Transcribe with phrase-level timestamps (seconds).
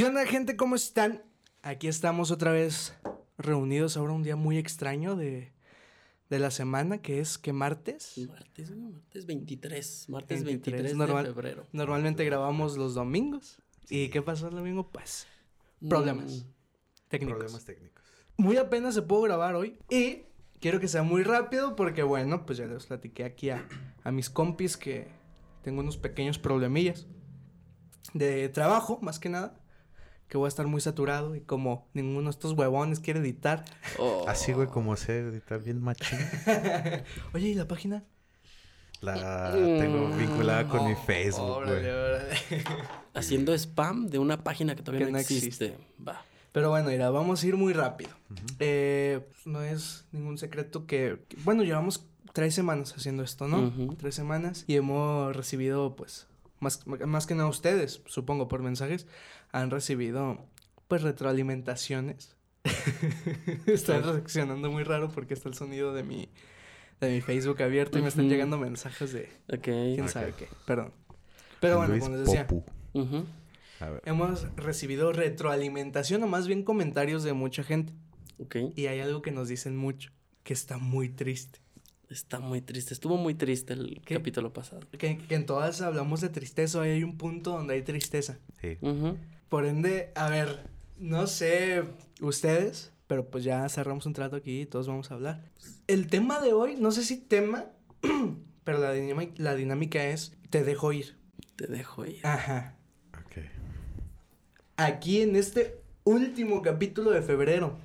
[0.00, 0.56] ¿Qué onda, gente?
[0.56, 1.22] ¿Cómo están?
[1.60, 2.94] Aquí estamos otra vez
[3.36, 5.52] reunidos ahora un día muy extraño de,
[6.30, 8.16] de la semana, que es que martes.
[8.26, 10.06] Martes, martes 23.
[10.08, 11.66] Martes 23, 23, de febrero.
[11.72, 13.60] Normalmente grabamos los domingos.
[13.90, 14.90] ¿Y qué pasó el domingo?
[14.90, 15.26] Pues
[15.86, 17.38] problemas Mm, técnicos.
[17.38, 18.04] Problemas técnicos.
[18.38, 20.22] Muy apenas se pudo grabar hoy y
[20.60, 23.68] quiero que sea muy rápido porque bueno, pues ya les platiqué aquí a,
[24.02, 25.08] a mis compis que
[25.60, 27.06] tengo unos pequeños problemillas
[28.14, 29.59] de trabajo, más que nada,
[30.30, 33.64] que voy a estar muy saturado y como ninguno de estos huevones quiere editar.
[33.98, 36.18] oh, Así, güey, como sé editar bien machín.
[37.34, 38.04] Oye, ¿y la página?
[39.02, 41.90] La tengo vinculada con mi Oh, Facebook, órale, güey.
[41.90, 42.34] órale.
[43.14, 45.46] Haciendo spam de una página que todavía Que no, no existe.
[45.66, 45.78] existe.
[46.06, 46.22] Va.
[46.52, 48.10] Pero bueno, mira, vamos a ir muy rápido.
[48.58, 53.72] Eh, no es ningún secreto que, que- bueno, llevamos tres semanas haciendo esto, ¿no?
[53.96, 56.26] Tres semanas y hemos recibido, pues,
[56.60, 59.06] más, más que nada ustedes, supongo, por mensajes,
[59.50, 60.46] han recibido,
[60.88, 62.36] pues, retroalimentaciones.
[63.66, 66.28] Están reaccionando muy raro porque está el sonido de mi,
[67.00, 69.30] de mi Facebook abierto y me están llegando mensajes de
[69.62, 70.46] quién sabe qué.
[70.66, 70.92] Perdón.
[71.60, 72.46] Pero bueno, Luis como les decía.
[73.80, 74.02] A ver.
[74.04, 77.94] Hemos recibido retroalimentación o más bien comentarios de mucha gente.
[78.76, 80.10] Y hay algo que nos dicen mucho,
[80.42, 81.60] que está muy triste.
[82.10, 82.92] Está muy triste.
[82.92, 84.82] Estuvo muy triste el capítulo pasado.
[84.98, 88.38] Que, que en todas hablamos de tristeza, hoy hay un punto donde hay tristeza.
[88.60, 88.78] Sí.
[89.48, 91.84] Por ende, a ver, no sé
[92.20, 95.44] ustedes, pero pues ya cerramos un trato aquí y todos vamos a hablar.
[95.86, 97.66] El tema de hoy, no sé si tema,
[98.64, 98.92] pero la,
[99.36, 101.16] la dinámica es, te dejo ir.
[101.54, 102.26] Te dejo ir.
[102.26, 102.74] Ajá.
[103.24, 103.44] Ok.
[104.76, 107.78] Aquí en este último capítulo de febrero.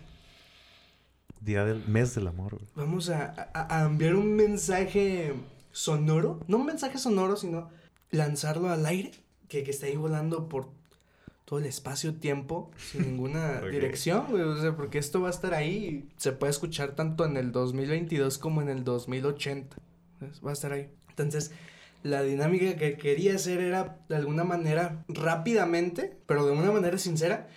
[1.46, 2.68] Día del mes del amor, güey.
[2.76, 5.34] Vamos a, a- a enviar un mensaje
[5.72, 6.40] sonoro.
[6.48, 7.70] No un mensaje sonoro, sino
[8.12, 9.12] lanzarlo al aire.
[9.48, 10.70] Que, que esté ahí volando por
[11.46, 12.72] todo el espacio-tiempo.
[12.78, 14.42] Sin ninguna dirección, güey.
[14.42, 15.86] O sea, porque esto va a estar ahí.
[15.86, 19.78] y Se puede escuchar tanto en el 2022 como en el 2080.
[20.20, 20.42] ¿sabes?
[20.44, 20.90] Va a estar ahí.
[21.10, 21.52] Entonces,
[22.02, 27.48] la dinámica que quería hacer era, de alguna manera, rápidamente, pero de una manera sincera,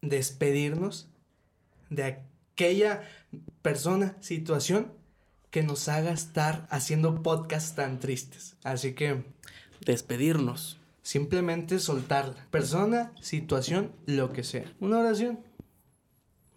[0.00, 1.08] despedirnos
[1.90, 2.04] de
[2.52, 3.02] aquella
[3.62, 4.92] persona, situación
[5.50, 8.56] que nos haga estar haciendo podcasts tan tristes.
[8.64, 9.24] Así que
[9.84, 10.78] Despedirnos.
[11.02, 12.46] simplemente soltarla.
[12.50, 14.72] Persona, situación, lo que sea.
[14.80, 15.40] Una oración.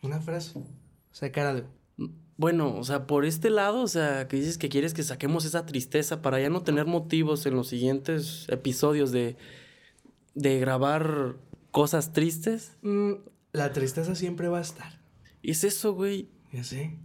[0.01, 0.53] Una frase.
[1.11, 1.67] Sacar algo.
[2.37, 5.65] Bueno, o sea, por este lado, o sea, que dices que quieres que saquemos esa
[5.65, 9.37] tristeza para ya no tener motivos en los siguientes episodios de,
[10.35, 11.35] de grabar
[11.71, 12.73] cosas tristes.
[12.81, 13.13] Mm,
[13.53, 14.94] la tristeza siempre va a estar.
[15.45, 16.27] Y es eso, güey.
[16.51, 16.97] Ya sé.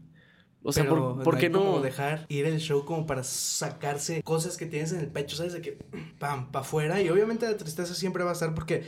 [0.63, 1.81] O sea, Pero ¿por, por hay qué como no?
[1.81, 5.53] dejar ir el show como para sacarse cosas que tienes en el pecho, ¿sabes?
[5.53, 5.73] De que
[6.19, 7.03] pam, pa' afuera.
[7.03, 8.85] Y obviamente la tristeza siempre va a estar porque,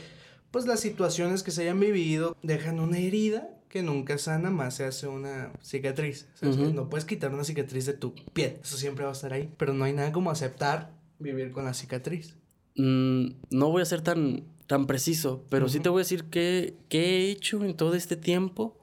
[0.49, 4.85] pues, las situaciones que se hayan vivido dejan una herida que nunca sana, más se
[4.85, 6.27] hace una cicatriz.
[6.41, 8.57] No puedes quitar una cicatriz de tu piel.
[8.63, 9.51] Eso siempre va a estar ahí.
[9.57, 12.35] Pero no hay nada como aceptar vivir con la cicatriz.
[12.75, 16.75] Mm, no voy a ser tan, tan preciso, pero sí te voy a decir qué,
[16.89, 18.77] qué he hecho en todo este tiempo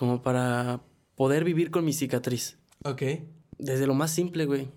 [0.00, 0.80] como para
[1.14, 2.56] poder vivir con mi cicatriz.
[2.84, 3.02] Ok.
[3.58, 4.68] Desde lo más simple, güey.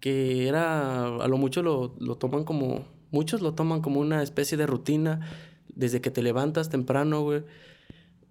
[0.00, 4.56] Que era, a lo mucho lo, lo toman como, muchos lo toman como una especie
[4.56, 5.20] de rutina,
[5.68, 7.44] desde que te levantas temprano, güey.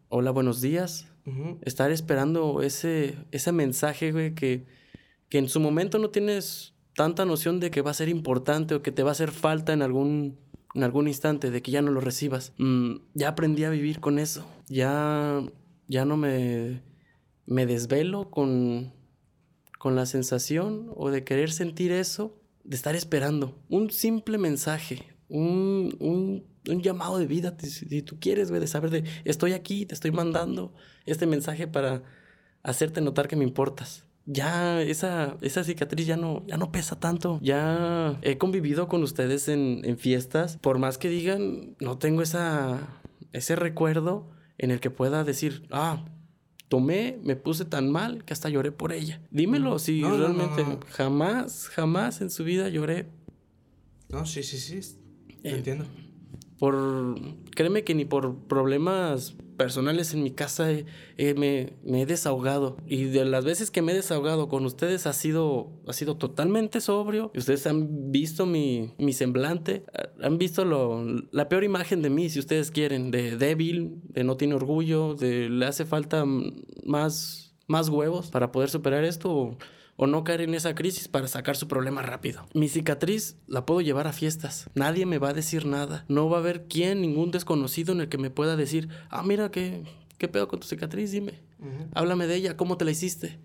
[0.10, 1.06] Hola, buenos días.
[1.62, 4.66] Estar esperando ese, ese mensaje, güey, que,
[5.30, 8.82] que en su momento no tienes tanta noción de que va a ser importante o
[8.82, 10.40] que te va a hacer falta en algún,
[10.74, 12.54] en algún instante, de que ya no lo recibas.
[12.58, 14.48] Mm, ya aprendí a vivir con eso.
[14.68, 15.44] Ya,
[15.92, 16.82] ya no me,
[17.46, 18.94] me desvelo con,
[19.78, 23.62] con la sensación o de querer sentir eso, de estar esperando.
[23.68, 29.04] Un simple mensaje, un, un, un llamado de vida, si, tú quieres, de saber de
[29.26, 30.74] estoy aquí, te estoy mandando
[31.06, 32.04] este mensaje para
[32.64, 34.06] hacerte notar que me importas.
[34.26, 37.38] Ya esa, esa cicatriz ya no, ya no pesa tanto.
[37.42, 40.56] Ya he convivido con ustedes en, en fiestas.
[40.56, 43.02] Por más que digan, no tengo esa,
[43.34, 46.06] ese recuerdo en el que pueda decir, ah,
[46.70, 49.22] tomé, me puse tan mal que hasta lloré por ella.
[49.32, 50.80] Dímelo, si No, no, no, realmente no.
[50.90, 53.08] jamás, jamás en su vida lloré
[54.10, 54.98] No, sí, sí, sí.
[55.44, 55.86] Eh, entiendo.
[56.60, 57.18] por
[57.56, 60.86] créeme que ni por problemas personales en mi casa he-
[61.18, 62.78] he- me, he desahogado.
[62.88, 66.82] Y de las veces que me he desahogado con ustedes ha sido ha sido totalmente
[66.82, 67.32] sobrio.
[67.36, 69.84] Ustedes han visto mi, mi semblante
[70.22, 74.36] han visto lo, la peor imagen de mí si ustedes quieren de débil de no
[74.38, 76.26] tiene orgullo de le hace falta
[76.86, 79.58] más más huevos para poder superar esto
[79.96, 82.46] o, no caer en esa crisis para sacar su problema rápido.
[82.54, 84.70] Mi cicatriz la puedo llevar a fiestas.
[84.74, 86.06] Nadie me va a decir nada.
[86.08, 89.52] No va a haber quien, ningún desconocido en el que me pueda decir, ah, mira,
[89.52, 89.84] ¿qué,
[90.18, 91.12] qué pedo con tu cicatriz?
[91.12, 91.40] Dime.
[91.94, 93.40] Háblame de ella, ¿cómo te la hiciste?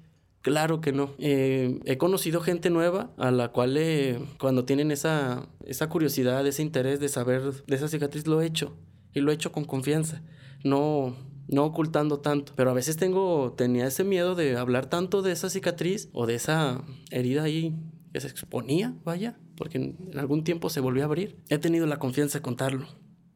[0.47, 1.11] Claro que no.
[1.19, 6.63] Eh, he conocido gente nueva a la cual eh, cuando tienen esa, esa curiosidad, ese
[6.63, 8.77] interés de saber de esa cicatriz, lo he hecho.
[9.13, 10.23] Y lo he hecho con confianza.
[10.63, 11.17] No,
[11.49, 12.53] no ocultando tanto.
[12.57, 16.35] Pero a veces tengo, tenía ese miedo de hablar tanto de esa cicatriz o de
[16.35, 17.75] esa herida ahí
[18.13, 21.37] que se exponía, vaya, porque en, algún tiempo se volvió a abrir.
[21.49, 22.87] He tenido la confianza de contarlo.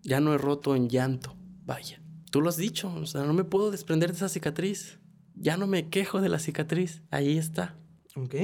[0.02, 1.36] Ya no he roto en llanto,
[1.66, 2.02] vaya.
[2.30, 4.98] Tú lo has dicho, o sea, no me puedo desprender de esa cicatriz.
[5.34, 7.76] Ya no me quejo de la cicatriz, ahí está.
[8.14, 8.34] Ok,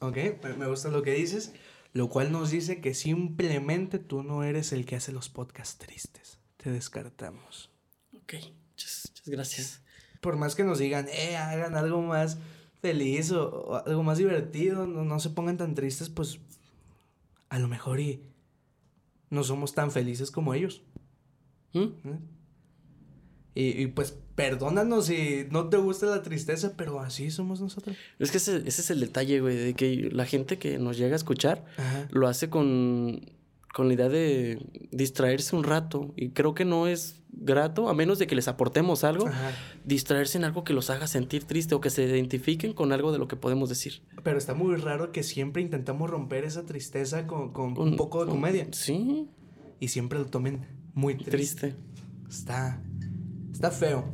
[0.00, 1.52] ok, me- me gusta lo que dices,
[1.92, 6.38] lo cual nos dice que simplemente tú no eres el que hace los podcasts tristes.
[6.56, 7.70] Te descartamos.
[8.16, 8.34] Ok,
[8.76, 9.80] muchas, muchas gracias.
[10.20, 12.38] Por más que nos digan, eh, hagan algo más
[12.82, 16.38] feliz o, o algo más divertido, no, no se pongan tan tristes, pues
[17.48, 18.22] a lo mejor y
[19.30, 20.82] no somos tan felices como ellos.
[21.72, 21.84] ¿Mm?
[21.84, 22.18] ¿eh?
[23.54, 27.96] Y, y, pues perdónanos si no te gusta la tristeza, pero así somos nosotros.
[28.18, 31.14] Es que ese, ese es el detalle, güey, de que la gente que nos llega
[31.14, 32.06] a escuchar Ajá.
[32.10, 33.30] lo hace con,
[33.76, 34.58] con la idea de
[34.90, 36.14] distraerse un rato.
[36.16, 39.50] Y creo que no es grato, a menos de que les aportemos algo, Ajá.
[39.84, 43.18] distraerse en algo que los haga sentir triste o que se identifiquen con algo de
[43.18, 44.00] lo que podemos decir.
[44.22, 48.30] Pero está muy raro que siempre intentamos romper esa tristeza con, con un poco de
[48.30, 48.66] con- comedia.
[48.72, 49.28] Sí,
[49.78, 50.64] Y siempre lo tomen
[50.94, 51.30] muy triste.
[51.32, 51.74] triste.
[52.30, 52.82] Está,
[53.52, 54.04] está feo.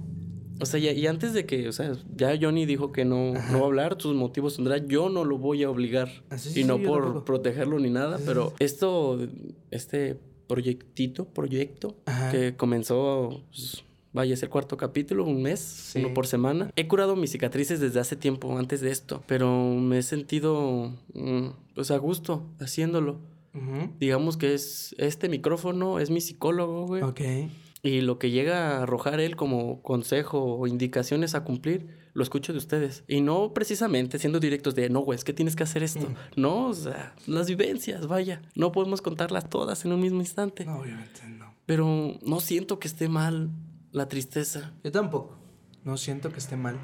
[0.63, 3.59] O sea, y, y antes de que, o sea, ya Johnny dijo que no, no
[3.59, 6.09] va a hablar, sus motivos tendrá, yo no lo voy a obligar.
[6.31, 7.25] Ah, sí, sí, y no por tampoco.
[7.25, 9.19] protegerlo ni nada, pero esto,
[9.71, 12.31] este proyectito, proyecto, Ajá.
[12.31, 15.99] que comenzó, pues, vaya, es el cuarto capítulo, un mes, Sí.
[15.99, 16.71] uno por semana.
[16.77, 21.47] He curado mis cicatrices desde hace tiempo, antes de esto, pero me he sentido, mm,
[21.75, 23.19] pues, a gusto haciéndolo.
[24.01, 27.03] Digamos que es, este micrófono es mi psicólogo, güey.
[27.03, 27.21] Ok.
[27.83, 32.53] Y lo que llega a arrojar él como consejo o indicaciones a cumplir, lo escucho
[32.53, 33.03] de ustedes.
[33.09, 36.07] Y no precisamente siendo directos de, no, güey, es que tienes que hacer esto.
[36.37, 38.41] No, o sea, las vivencias, vaya.
[38.55, 40.65] No podemos contarlas todas en un mismo instante.
[40.65, 41.55] No, obviamente no.
[41.67, 43.51] Pero no siento que esté mal
[43.91, 44.73] la tristeza.
[44.85, 45.37] Yo tampoco.
[45.85, 46.79] No siento que esté mal.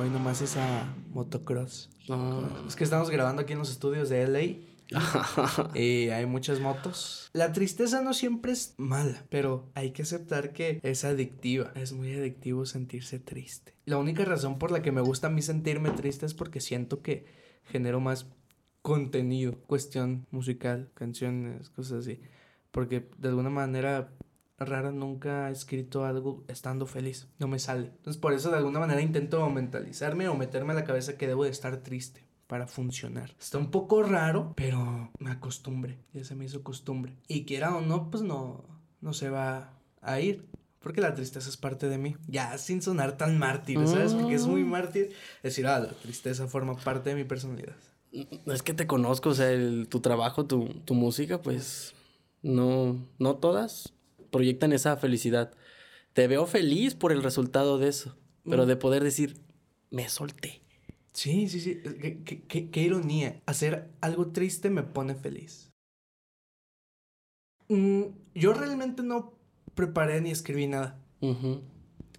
[0.00, 1.90] Hoy nomás es a motocross.
[2.08, 2.48] No.
[2.66, 4.71] Es que estamos grabando aquí en los estudios de LA.
[5.74, 7.30] Y hay muchas motos.
[7.32, 11.72] La tristeza no siempre es mala, pero hay que aceptar que es adictiva.
[11.74, 13.74] Es muy adictivo sentirse triste.
[13.84, 17.02] La única razón por la que me gusta a mí sentirme triste es porque siento
[17.02, 17.26] que
[17.64, 18.26] genero más
[18.82, 22.20] contenido, cuestión musical, canciones, cosas así.
[22.70, 24.12] Porque de alguna manera
[24.58, 27.28] rara nunca he escrito algo estando feliz.
[27.38, 27.86] No me sale.
[27.96, 31.44] Entonces por eso de alguna manera intento mentalizarme o meterme a la cabeza que debo
[31.44, 33.34] de estar triste para funcionar.
[33.40, 35.96] Está un poco raro, pero me acostumbré.
[36.12, 37.16] Ya se me hizo costumbre.
[37.26, 38.62] Y quiera o no, pues no,
[39.00, 39.72] no se va
[40.02, 40.44] a ir.
[40.80, 42.14] Porque la tristeza es parte de mí.
[42.28, 44.12] Ya sin sonar tan mártir, ¿sabes?
[44.12, 47.74] Porque es muy mártir decir, ah, la tristeza forma parte de mi personalidad.
[48.44, 51.94] Es que te conozco, o sea, el- tu trabajo, tu, tu música, pues
[52.42, 53.94] no, no todas
[54.30, 55.52] proyectan esa felicidad.
[56.12, 58.14] Te veo feliz por el resultado de eso,
[58.44, 59.38] pero de poder decir,
[59.90, 60.60] me solté.
[61.12, 61.80] Sí, sí, sí.
[62.00, 63.40] Qué, qué- qué- qué ironía.
[63.46, 65.70] Hacer algo triste me pone feliz.
[67.68, 68.02] Mm,
[68.34, 69.34] yo realmente no
[69.74, 70.98] preparé ni escribí nada.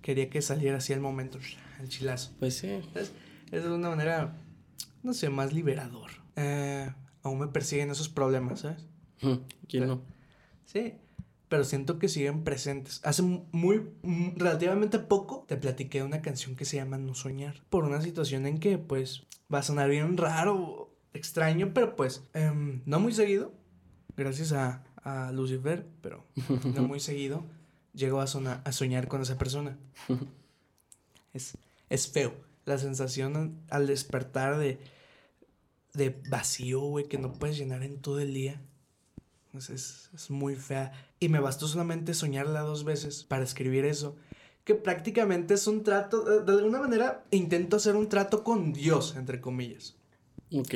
[0.02, 1.40] Quería que saliera así al momento,
[1.82, 2.32] el chilazo.
[2.40, 2.68] Pues sí.
[2.96, 3.12] Es,
[3.52, 4.36] es de una manera,
[5.02, 6.12] no sé, más liberador.
[6.36, 6.90] Eh,
[7.22, 8.86] aún me persiguen esos problemas, ¿sabes?
[9.68, 10.02] ¿Quién no?
[10.66, 10.94] Sí,
[11.54, 13.00] pero siento que siguen presentes.
[13.04, 13.84] Hace muy,
[14.36, 17.62] relativamente poco, te platiqué de una canción que se llama No Soñar.
[17.70, 22.82] Por una situación en que, pues, va a sonar bien raro, extraño, pero pues, em,
[22.88, 23.54] no muy seguido.
[24.18, 26.26] Gracias a, a Lucifer, pero
[26.74, 27.46] no muy seguido.
[27.94, 29.78] Llego a, sona- a soñar con esa persona.
[31.34, 31.56] Es,
[31.90, 32.34] es feo.
[32.66, 34.80] La sensación al despertar de,
[35.94, 38.60] de vacío, güey, que no puedes llenar en todo el día.
[39.54, 40.92] Es, es, es muy fea.
[41.20, 44.16] Y me bastó solamente soñarla dos veces para escribir eso.
[44.64, 49.16] Que prácticamente es un trato, de- de alguna manera intento hacer un trato con Dios,
[49.18, 49.96] entre comillas.
[50.52, 50.76] Ok.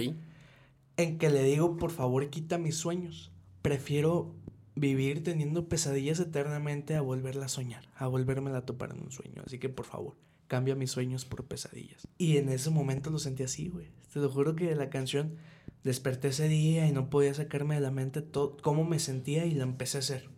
[0.98, 3.32] En que le digo, por favor, quita mis sueños.
[3.62, 4.34] Prefiero
[4.76, 9.42] vivir teniendo pesadillas eternamente a volverla a soñar, a volvérmela a topar en un sueño.
[9.46, 10.16] Así que, por favor,
[10.48, 12.08] cambia mis sueños por pesadillas.
[12.18, 13.88] Y en ese momento lo sentí así, güey.
[14.12, 15.36] Te lo juro que la canción
[15.84, 19.52] desperté ese día y no podía sacarme de la mente todo cómo me sentía y
[19.52, 20.30] la empecé a hacer.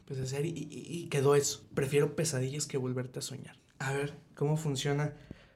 [0.00, 1.64] Empecé a hacer y, y- y quedó eso.
[1.74, 3.56] Prefiero pesadillas que volverte a soñar.
[3.78, 5.14] A ver, ¿cómo funciona?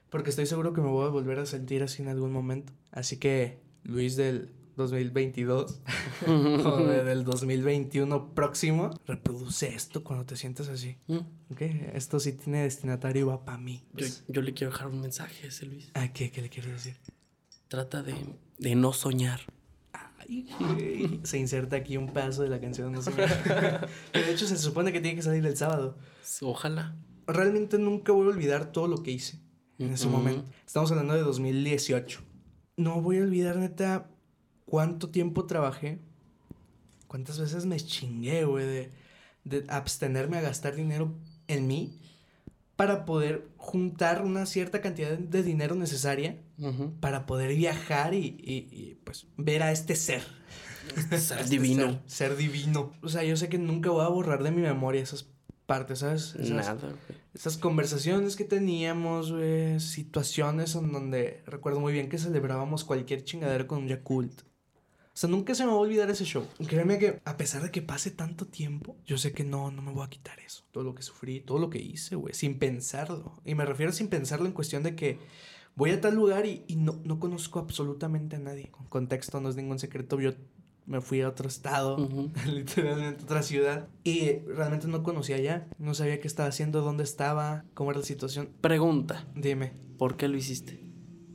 [0.09, 2.71] Porque estoy seguro que me voy a volver a sentir así en algún momento.
[2.91, 5.81] Así que, Luis del 2022
[6.27, 10.97] o de- del 2021 próximo, reproduce esto cuando te sientas así.
[11.07, 11.17] Mm.
[11.51, 11.61] ¿Ok?
[11.93, 13.83] Esto sí tiene destinatario y va para mí.
[13.93, 15.89] Yo, yo le quiero dejar un mensaje a ese Luis.
[15.93, 16.31] ¿A qué?
[16.31, 16.97] ¿Qué le quieres decir?
[17.67, 18.15] Trata de,
[18.59, 19.41] de no soñar.
[19.93, 20.47] Ay.
[21.23, 22.91] Se inserta aquí un paso de la canción.
[22.91, 22.99] No.
[24.11, 25.97] Que de hecho, se supone que tiene que salir el sábado.
[26.41, 26.95] Ojalá.
[27.27, 29.39] Realmente nunca voy a olvidar todo lo que hice
[29.79, 30.17] en ese Ujú.
[30.17, 30.49] momento.
[30.65, 32.21] Estamos hablando de 2018.
[32.77, 34.09] No voy a olvidar, neta,
[34.75, 35.99] cuánto tiempo trabajé.
[37.07, 38.89] Cuántas veces me chingué, güey, de,
[39.45, 41.13] de abstenerme a gastar dinero
[41.47, 42.01] en mí
[42.75, 46.41] para poder juntar una cierta cantidad de- dinero necesaria
[46.99, 50.23] para poder viajar y, y- y, pues ver a este ser.
[51.17, 52.01] Ser Este divino.
[52.05, 52.91] Ser, ser divino.
[53.01, 55.29] O sea, yo sé que nunca voy a borrar de mi memoria esas
[55.65, 56.35] partes, ¿sabes?
[56.35, 56.93] Esas, Nada, güey.
[57.33, 63.65] esas conversaciones que teníamos, güey, situaciones en donde recuerdo muy bien que celebrábamos cualquier chingadera
[63.67, 64.41] con un Yakult.
[65.15, 66.45] O sea, nunca se me va a olvidar ese show.
[66.67, 69.93] Créeme que a pesar de que pase tanto tiempo, yo sé que no, no me
[69.93, 70.65] voy a quitar eso.
[70.71, 73.39] Todo lo que sufrí, todo lo que hice, güey, sin pensarlo.
[73.45, 75.17] Y me refiero a sin pensarlo en cuestión de que
[75.75, 78.71] voy a tal lugar y, y no, no conozco absolutamente a nadie.
[78.71, 80.19] Con contexto, no es ningún secreto.
[80.19, 80.33] Yo
[80.85, 82.31] me fui a otro estado, Ujú.
[82.53, 83.87] literalmente a otra ciudad.
[84.03, 85.65] Y realmente no conocía allá.
[85.79, 88.49] No sabía qué estaba haciendo, dónde estaba, cómo era la situación.
[88.59, 89.25] Pregunta.
[89.33, 89.71] Dime.
[89.97, 90.84] ¿Por qué lo hiciste?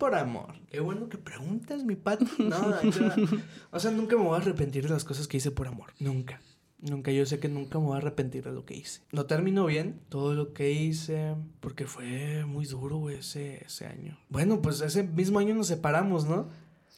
[0.01, 0.55] Por amor.
[0.71, 2.25] Qué bueno que preguntas, mi pati.
[2.39, 2.57] No,
[3.71, 5.93] o sea, nunca me voy a arrepentir de las cosas que hice por amor.
[6.01, 6.41] Nunca.
[6.81, 7.13] Nunca.
[7.13, 9.03] Yo sé que nunca me voy a arrepentir de lo que hice.
[9.13, 11.37] No terminó bien todo lo que hice.
[11.61, 14.19] Porque fue muy duro, ese, ese año.
[14.31, 16.49] Bueno, pues ese mismo año nos separamos, ¿no?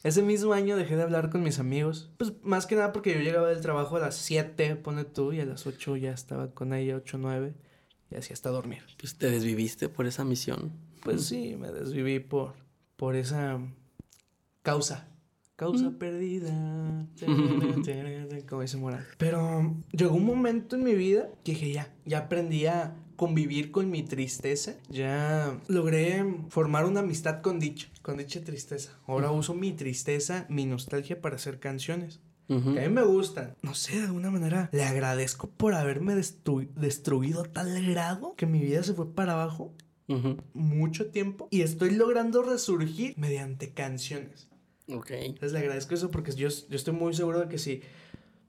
[0.03, 2.09] Ese mismo año dejé de hablar con mis amigos.
[2.15, 5.41] Pues más que nada porque yo llegaba del trabajo a las 7, pone tú, y
[5.41, 7.53] a las 8 ya estaba con ella, 8, 9.
[8.11, 8.83] Y así hasta dormir.
[8.97, 10.71] Pues te desviviste por esa misión.
[11.03, 12.53] Pues sí, me desviví por,
[12.95, 13.59] por esa
[14.61, 15.07] causa.
[15.55, 15.97] Causa Mm.
[15.97, 17.07] perdida.
[18.49, 19.05] Como dice Moral.
[19.17, 23.89] Pero llegó un momento en mi vida que dije ya, ya aprendí a convivir con
[23.91, 24.73] mi tristeza.
[24.89, 28.97] Ya logré formar una amistad con dicha, con dicha tristeza.
[29.05, 32.19] Ahora uso mi tristeza, mi nostalgia para hacer canciones.
[32.47, 33.55] Que a mí me gustan.
[33.63, 38.45] No sé, de alguna manera le agradezco por haberme destru- destruido a tal grado que
[38.45, 39.73] mi vida se fue para abajo
[40.53, 44.47] Mucho tiempo y estoy logrando resurgir mediante canciones.
[44.89, 45.11] Ok.
[45.11, 47.81] Entonces le agradezco eso porque yo, yo estoy muy seguro de que si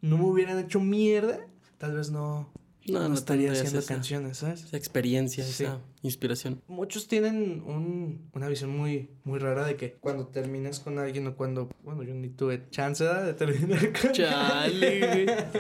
[0.01, 1.39] no me hubieran hecho mierda,
[1.79, 2.53] tal vez no,
[2.87, 4.65] No, no, no estaría haciendo esa- canciones, ¿sabes?
[4.65, 5.65] Esa experiencia, Sí.
[5.65, 6.61] esa inspiración.
[6.67, 11.35] Muchos tienen un- una visión muy, muy rara de que cuando terminas con alguien o
[11.37, 15.27] cuando, bueno, yo ni tuve chance de terminar con Chale.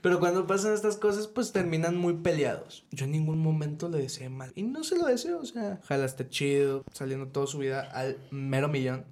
[0.00, 2.86] Pero cuando pasan estas cosas, pues terminan muy peleados.
[2.90, 4.52] Yo en ningún momento le deseé mal.
[4.54, 8.18] Y no se lo deseo, o sea, ojalá esté chido, saliendo toda su vida al
[8.30, 9.04] mero millón.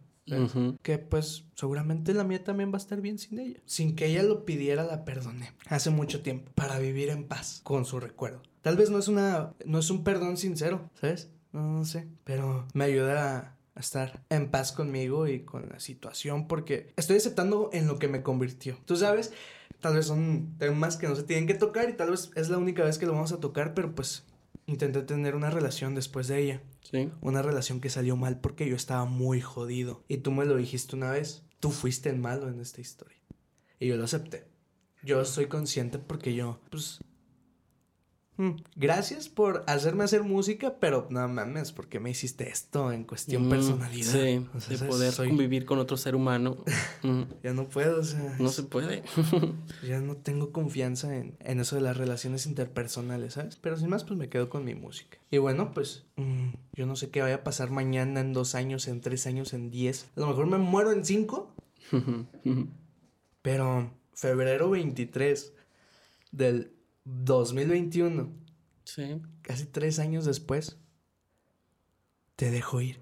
[0.83, 3.61] Que pues seguramente la mía también va a estar bien sin ella.
[3.65, 5.53] Sin que ella lo pidiera, la perdoné.
[5.69, 6.51] Hace mucho tiempo.
[6.55, 8.43] Para vivir en paz con su recuerdo.
[8.63, 9.53] Tal vez no es una.
[9.65, 11.31] no es un perdón sincero, ¿sabes?
[11.53, 12.09] No, no sé.
[12.25, 17.19] Pero me ayuda a a estar en paz conmigo y con la situación porque estoy
[17.19, 18.79] aceptando en lo que me convirtió.
[18.87, 19.33] Tú sabes,
[19.81, 22.59] tal vez son temas que no se tienen que tocar y tal vez es la
[22.59, 24.25] única vez que lo vamos a tocar, pero pues
[24.67, 26.63] intenté tener una relación después de ella.
[26.91, 27.11] Sí.
[27.21, 30.05] Una relación que salió mal porque yo estaba muy jodido.
[30.09, 31.45] Y tú me lo dijiste una vez.
[31.61, 33.19] Tú fuiste el malo en esta historia.
[33.79, 34.47] Y yo lo acepté.
[35.03, 37.01] Yo soy consciente porque yo, pues...
[38.37, 43.47] mm, Gracias por hacerme hacer música, pero no mames, porque me hiciste esto en cuestión
[43.47, 44.13] Mm, personalidad.
[44.13, 44.95] Sí, O sea, de ¿sabes?
[44.95, 46.65] poder Soy- convivir con otro ser humano.
[47.03, 49.03] Mm, Ya no puedo, o sea, No se puede.
[49.87, 53.57] ya no tengo confianza en, en eso de las relaciones interpersonales, ¿sabes?
[53.57, 55.19] Pero sin más, pues me quedo con mi música.
[55.31, 58.89] Y bueno, pues mm, yo no sé qué vaya a pasar mañana, en dos años,
[58.89, 60.07] en tres años, en diez.
[60.17, 61.55] A lo mejor me muero en cinco,
[63.43, 65.53] pero febrero 23
[66.33, 66.73] del
[67.07, 68.33] 2021,
[68.85, 69.23] Sí.
[69.43, 70.79] casi tres años después,
[72.37, 73.01] te dejo ir.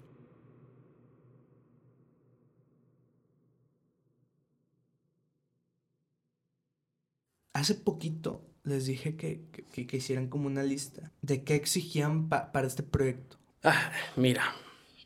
[7.53, 12.67] Hace poquito les dije que, que, hicieran como una lista de qué exigían pa- para
[12.67, 13.37] este proyecto.
[13.63, 14.43] Ah, mira,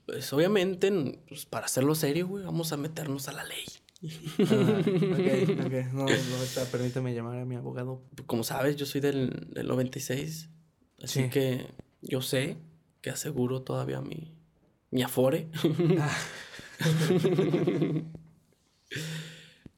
[0.06, 0.91] pues obviamente,
[1.27, 3.65] pues, para hacerlo serio, güey, vamos a meternos a la ley.
[4.01, 5.74] Ah, ok, ok.
[5.94, 8.01] No, no, ahorita permítame llamar a mi abogado.
[8.25, 10.50] Como sabes, yo soy del, del 96,
[11.03, 11.29] así Sí.
[11.29, 11.65] que
[12.01, 12.58] yo sé
[13.01, 14.34] que aseguro todavía mi,
[14.91, 15.50] mi afore,
[16.00, 16.18] Ah,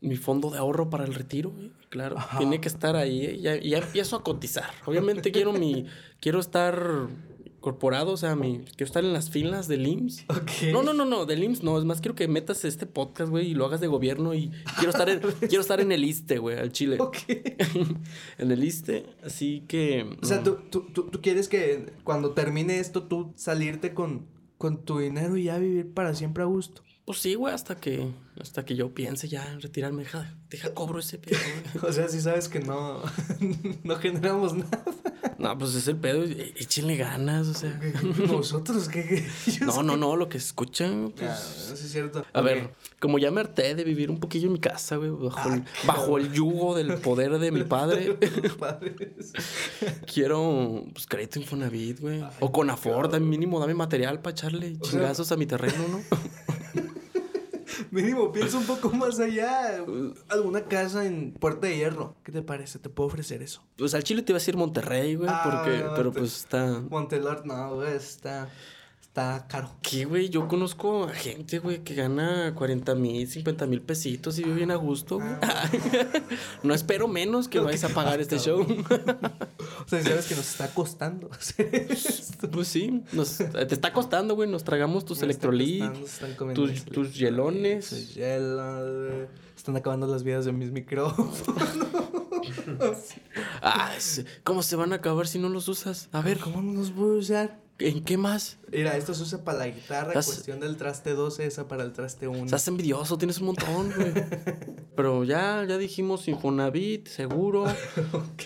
[0.01, 1.53] mi fondo de ahorro para el retiro,
[1.89, 2.39] claro, Ajá.
[2.39, 3.39] tiene que estar ahí, ¿eh?
[3.39, 4.69] ya, ya empiezo a cotizar.
[4.85, 5.85] Obviamente quiero mi,
[6.19, 7.07] quiero estar
[7.61, 10.25] corporado, o sea, mi, quiero estar en las filas del IMSS.
[10.73, 13.51] No, no, no, no, del IMSS no, es más quiero que metas este podcast, güey,
[13.51, 16.57] y lo hagas de gobierno y quiero estar en, quiero estar en el ISTE, güey,
[16.57, 16.97] al Chile.
[16.99, 17.17] Ok.
[18.39, 20.17] en el ISTE, así que...
[20.21, 24.25] O sea, tú, tú, tú, tú quieres que cuando termine esto, tú salirte con,
[24.57, 26.81] con tu dinero y ya vivir para siempre a gusto.
[27.05, 30.99] Pues sí, güey, hasta que, hasta que yo piense ya en retirarme, deja, deja cobro
[30.99, 31.37] ese pedo,
[31.73, 31.85] güey.
[31.89, 33.01] O sea, si sabes que no,
[33.83, 34.83] no generamos nada.
[35.37, 37.79] No, pues es el pedo, échenle ganas, o sea.
[38.27, 39.27] Nosotros, ¿qué?
[39.61, 41.79] No, no, no, lo que escuchan, Ah, pues...
[41.79, 42.23] sí es cierto.
[42.31, 45.49] A ver, como ya me harté de vivir un poquillo en mi casa, güey, bajo,
[45.51, 48.17] el, Ah, bajo el yugo del poder de mi padre,
[50.11, 52.23] quiero pues crédito Infonavit, güey.
[52.39, 56.01] O con Aford, mínimo dame material para echarle O sea- chingazos a mi terreno, ¿no?
[57.91, 59.83] Mínimo, piensa un poco más allá.
[60.29, 62.15] Alguna casa en Puerta de Hierro.
[62.23, 62.79] ¿Qué te parece?
[62.79, 63.61] Te puedo ofrecer eso.
[63.77, 66.37] Pues al Chile te iba a decir Monterrey, güey, Ah, porque, no, pero te- pues
[66.37, 66.81] está...
[66.89, 68.47] Montelor, no, güey, está,
[69.11, 69.69] está caro.
[69.81, 70.29] ¿Qué, güey?
[70.29, 74.71] Yo conozco a gente, güey, que gana 40 mil, 50 mil pesitos y vive bien
[74.71, 75.29] a gusto, güey.
[76.63, 78.65] no espero menos que vayas a pagar este show.
[79.85, 81.29] O sea, sabes que nos está costando
[82.51, 84.47] pues sí, nos- te está costando, güey.
[84.49, 88.13] Nos tragamos tus Nos está electrolit, costando, se están comiendo tus, tus hielones.
[88.13, 89.27] hielos, güey.
[89.57, 91.43] Están acabando las vidas de mis micrófonos.
[93.61, 93.91] Ah.
[94.43, 96.09] ¿cómo se van a acabar si no los usas?
[96.11, 97.59] A ver, ¿Cómo no los voy a usar?
[97.87, 98.57] ¿En qué más?
[98.71, 101.91] Mira, esto se usa para la guitarra, Estás- cuestión del traste 12, esa para el
[101.91, 102.45] traste 1.
[102.45, 104.13] Estás envidioso, tienes un montón, güey.
[104.95, 107.65] Pero ya, ya dijimos Infonavit, seguro.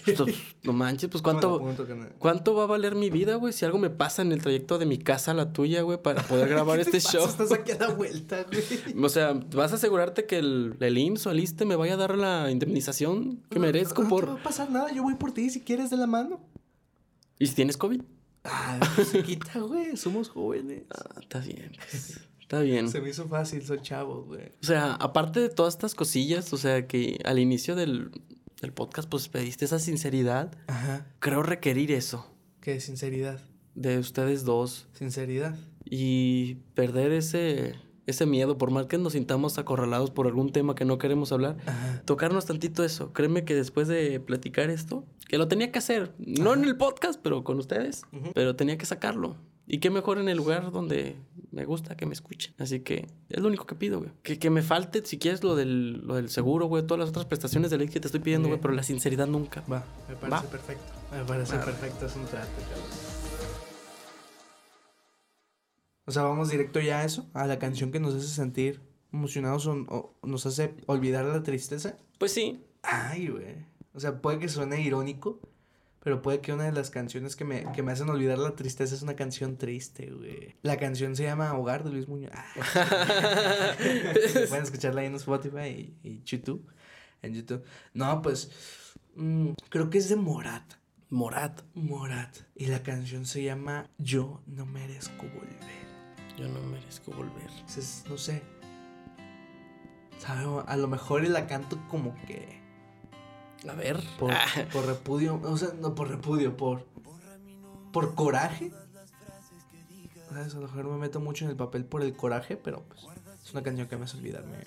[0.05, 0.19] Pues,
[0.63, 1.59] no manches, pues cuánto,
[2.19, 4.85] cuánto va a valer mi vida, güey, si algo me pasa en el trayecto de
[4.85, 7.25] mi casa a la tuya, güey, para poder grabar este show.
[7.27, 9.03] Estás aquí a la vuelta, güey.
[9.03, 11.97] O sea, vas a asegurarte que el, el IMSS o el ISSSTE me vaya a
[11.97, 14.35] dar la indemnización que merezco no, No te por...
[14.35, 16.39] va a pasar nada, yo voy por ti si quieres de la mano.
[17.39, 18.01] ¿Y si tienes COVID?
[18.45, 18.79] Ah,
[19.11, 20.83] se quita, güey, somos jóvenes.
[20.91, 22.89] Ah, está bien, pues, está bien.
[22.89, 24.51] Se me hizo fácil, soy chavo, güey.
[24.61, 28.11] O sea, aparte de todas estas cosillas, o sea, que al inicio del,
[28.61, 31.07] del podcast, pues pediste esa sinceridad, Ajá.
[31.19, 32.79] creo requerir eso ¿Qué?
[32.79, 33.39] Sinceridad.
[33.75, 35.55] de ustedes dos Sinceridad.
[35.83, 37.75] y perder ese,
[38.07, 41.57] ese miedo, por más que nos sintamos acorralados por algún tema que no queremos hablar,
[41.65, 42.01] Ajá.
[42.05, 43.13] tocarnos tantito eso.
[43.13, 47.19] Créeme que después de platicar esto, que lo tenía que hacer, no en el podcast,
[47.21, 48.31] pero con ustedes, Ujú.
[48.33, 49.35] pero tenía que sacarlo.
[49.67, 51.15] Y qué mejor en el lugar donde
[51.51, 52.53] me gusta que me escuchen.
[52.59, 54.11] Así que es lo único que pido, güey.
[54.21, 57.25] Que, que me falte, si quieres, lo del, lo del seguro, güey, todas las otras
[57.25, 59.61] prestaciones de ley que te estoy pidiendo, güey, pero la sinceridad nunca.
[59.61, 60.51] Va, me parece Va.
[60.51, 60.93] perfecto.
[61.11, 61.65] Me parece Va.
[61.65, 63.04] perfecto, es un trato, cabrón.
[66.05, 69.65] O sea, vamos directo ya a eso, a la canción que nos hace sentir emocionados
[69.67, 71.97] o, o nos hace olvidar la tristeza.
[72.19, 72.63] Pues sí.
[72.83, 73.55] Ay, güey.
[73.93, 75.39] O sea, puede que suene irónico,
[76.01, 78.93] pero puede que una de las canciones que me, que me hacen olvidar la tristeza
[78.93, 80.55] es una canción triste, güey.
[80.61, 82.31] La canción se llama Hogar de Luis Muñoz.
[82.35, 83.73] Ah.
[84.49, 86.69] Pueden escucharla ahí en Spotify y, y YouTube.
[87.23, 87.63] En YouTube.
[87.93, 88.51] No, pues.
[89.15, 90.73] mm, creo que es de Morat.
[91.09, 91.61] Morat.
[91.73, 92.35] Morat.
[92.55, 95.84] Y la canción se llama Yo no merezco volver.
[96.37, 97.49] Yo no merezco volver.
[97.51, 98.41] Entonces, no sé.
[100.19, 100.63] ¿Sabe?
[100.67, 102.61] A lo mejor y la canto como que.
[103.69, 104.01] A ver.
[104.19, 105.39] Por, Ah, por repudio.
[105.43, 106.85] O sea, no por repudio, por.
[107.91, 108.71] Por coraje.
[110.29, 110.53] ¿Sabes?
[110.55, 113.01] A lo mejor me meto mucho en el papel por el coraje, pero pues.
[113.43, 114.57] Es una canción que me hace olvidarme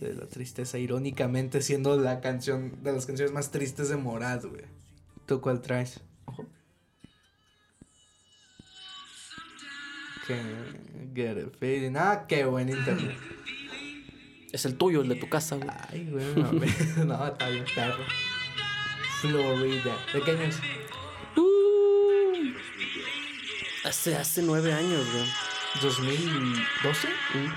[0.00, 4.64] de la tristeza, irónicamente siendo la canción de las canciones más tristes de Morat, güey.
[5.26, 6.00] ¿Tú cuál traes?
[11.14, 11.94] Get a feeling.
[11.96, 13.16] Ah, qué buen internet.
[14.52, 15.68] es el tuyo, el de tu casa, güey.
[15.90, 16.66] Ay, güey, no, me-
[17.04, 18.04] no, está bien, perro.
[19.20, 19.96] Florida.
[20.14, 20.58] ¿De qué año es?
[21.36, 22.52] Uh,
[23.84, 25.26] hace, hace nueve años, güey.
[25.80, 27.08] ¿2012?
[27.34, 27.50] Mm.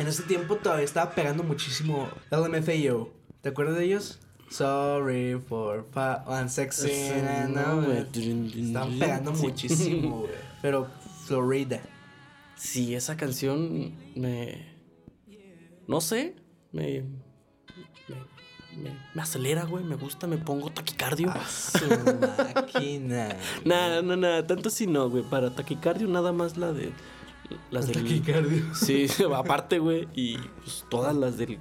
[0.00, 3.12] En ese tiempo todavía estaba pegando muchísimo LMFAO.
[3.42, 4.18] ¿Te acuerdas de ellos?
[4.50, 5.86] Sorry for
[6.26, 6.90] and sexy.
[6.90, 7.82] Ese, no.
[7.92, 9.42] Estaban pegando Sí.
[9.42, 10.30] muchísimo, güey.
[10.62, 10.88] Pero
[11.26, 11.80] Florida.
[12.56, 14.66] Sí, esa canción me.
[15.86, 16.34] No sé,
[16.72, 17.02] me.
[18.08, 21.30] Me, me- me acelera, güey, me gusta, me pongo taquicardio.
[21.30, 21.86] A su
[22.20, 23.36] máquina.
[23.64, 25.22] Nada, no, nada, tanto si no, güey.
[25.24, 26.92] Para taquicardio nada más la de.
[27.70, 28.02] Las del.
[28.02, 28.74] Taquicardio.
[28.74, 30.08] Sí, aparte, güey.
[30.14, 31.58] Y pues todas las del.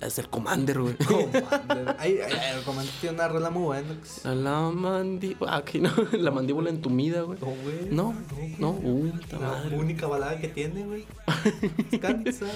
[0.00, 0.96] Las del Commander, güey.
[1.06, 1.96] Commander.
[1.98, 3.96] Ay, ay, el Commander tiene una rola muy buena.
[4.24, 5.56] A la mandíbula.
[5.56, 7.38] Aquí no, la mandíbula entumida, güey.
[7.40, 7.88] No, güey.
[7.90, 8.54] No, güey.
[8.58, 9.76] no, uh, La madre.
[9.76, 11.04] única balada que tiene, güey.
[11.90, 12.46] Descansa.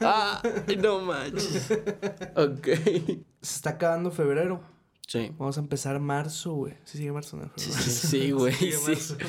[0.00, 0.42] Ah,
[0.78, 1.70] no manches.
[2.36, 2.66] Ok.
[3.40, 4.60] Se está acabando febrero.
[5.06, 5.32] Sí.
[5.38, 6.74] Vamos a empezar marzo, güey.
[6.84, 7.50] Sí, sigue marzo, ¿no?
[7.56, 9.14] Sí, sí, sí, güey, sí.
[9.14, 9.20] ok.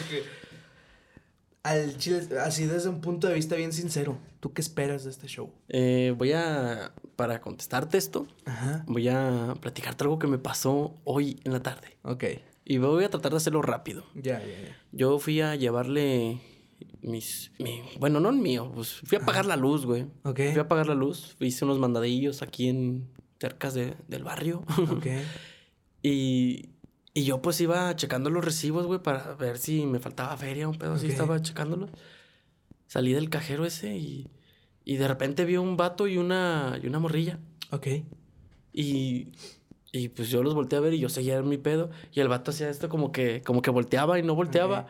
[1.66, 5.28] Al chile, así desde un punto de vista bien sincero, ¿tú qué esperas de este
[5.28, 5.52] show?
[5.68, 8.84] Eh, voy a, para contestarte esto, Ajá.
[8.88, 11.98] voy a platicarte algo que me pasó hoy en la tarde.
[12.04, 12.24] Ok.
[12.66, 14.04] Y voy a tratar de hacerlo rápido.
[14.14, 14.78] Ya, ya, ya.
[14.92, 16.40] Yo fui a llevarle
[17.02, 17.52] mis...
[17.58, 20.06] mi- bueno, no el mío, pues fui a apagar la luz, güey.
[20.24, 20.38] Ok.
[20.52, 23.08] Fui a apagar la luz, hice unos mandadillos aquí en...
[23.40, 24.64] cerca de, del barrio.
[24.92, 25.08] Ok.
[26.04, 26.70] y,
[27.16, 30.78] y yo pues iba checando los recibos, güey, para ver si me faltaba feria, un
[30.78, 31.12] pedo así, Ok.
[31.14, 31.90] estaba checándolo.
[32.88, 34.28] Salí del cajero ese y,
[34.84, 37.40] y de repente vi un vato y una, y una morrilla.
[37.72, 37.88] Ok.
[38.74, 39.30] Y,
[39.92, 41.90] y pues yo los volteé a ver y yo seguía en mi pedo.
[42.12, 44.88] Y el vato hacía esto como que, como que volteaba y no volteaba.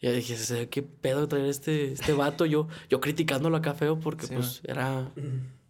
[0.00, 2.44] Y yo dije, "¿Sabe ¿qué pedo traer este, este vato?
[2.46, 5.10] Yo, yo criticándolo acá feo porque Sí, pues era,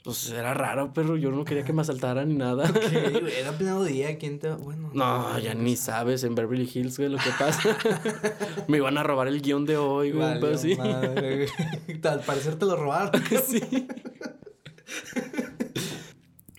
[0.02, 2.68] pues era raro, pero yo no quería que me asaltaran ni nada.
[2.68, 4.50] Ok, güey, era pleno día, ¿quién te...?
[4.50, 4.90] Bueno.
[4.94, 7.76] No, ya ni sabes en Beverly Hills, güey, lo que pasa.
[8.68, 10.74] me iban a robar el guion de hoy, güey, así.
[10.74, 11.46] madre,
[11.86, 12.00] güey.
[12.04, 13.12] Al parecer te lo robaron.
[13.46, 13.86] sí.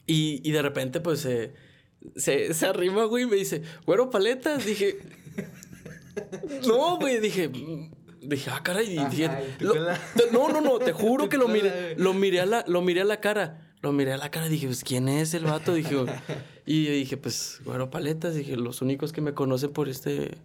[0.08, 1.54] y, y de repente, pues, se,
[2.16, 4.66] se, se arrima, güey, y me dice, güero, paletas.
[4.66, 5.00] Dije,
[6.66, 7.50] no, güey, dije,
[8.28, 8.94] dije, ah, caray.
[8.94, 9.76] y Ajá, dije, lo-
[10.32, 13.06] no, no, no, te juro que lo miré, lo miré a la, lo miré a
[13.06, 13.70] la cara.
[13.82, 15.74] Lo miré a la cara y dije, pues, ¿quién es el vato?
[15.74, 15.94] Dije,
[16.66, 18.34] y yo dije, pues, güero, paletas.
[18.34, 20.38] Dije, los únicos que me conocen por este,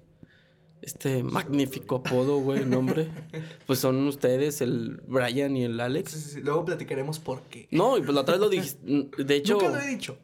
[0.83, 3.09] este magnífico apodo, güey, nombre,
[3.67, 6.11] pues son ustedes, el Brian y el Alex.
[6.11, 6.41] Sí, sí, sí.
[6.41, 7.69] Luego platicaremos por qué.
[7.71, 8.79] No, y pues la otra vez lo dijiste.
[9.23, 9.55] De hecho.
[9.55, 10.19] Nunca lo he dicho.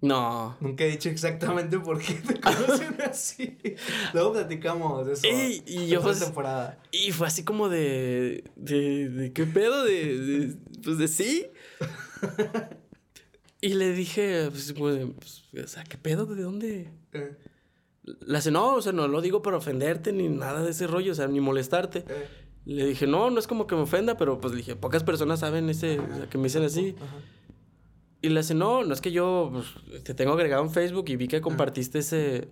[0.00, 0.56] No.
[0.60, 3.58] Nunca he dicho exactamente por qué te conocen así.
[4.14, 5.26] Luego platicamos de eso.
[5.26, 6.80] Ey, y yo, pues, temporada.
[6.92, 8.44] Y fue así como de.
[8.56, 9.82] de, de ¿Qué pedo?
[9.84, 11.46] De, de- Pues de sí.
[13.60, 16.26] Y le dije, pues, de, pues, o sea, ¿qué pedo?
[16.26, 16.92] ¿De dónde?
[17.12, 17.36] Eh,
[18.04, 21.10] Le hace, no, o sea, no lo digo para ofenderte ni nada de ese rollo,
[21.10, 22.04] o sea, ni molestarte.
[22.08, 22.28] eh.
[22.66, 25.40] Le dije, no, no es como que me ofenda, pero pues le dije, pocas personas
[25.40, 26.94] saben ese, o sea, que me dicen así.
[26.98, 27.16] Ajá.
[28.20, 31.16] Y le hace, no, no es que yo pues, te tengo agregado en Facebook y
[31.16, 32.48] vi que compartiste ese.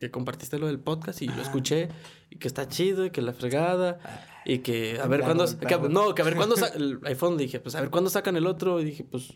[0.00, 1.88] Que compartiste lo del podcast y lo escuché.
[2.30, 4.00] Y que está chido y que la fregada.
[4.44, 5.46] Y que a El ver cuándo.
[5.88, 6.56] no, que a ver cuándo.
[6.74, 8.80] el iPhone dije, pues a ver cuándo sacan el otro.
[8.80, 9.34] Y dije, pues.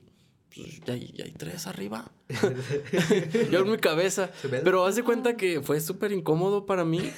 [0.52, 2.10] pues, ya, hay, ya hay tres arriba.
[3.52, 4.30] Yo en mi cabeza.
[4.42, 7.08] Pero haz de cuenta que fue súper incómodo para mí.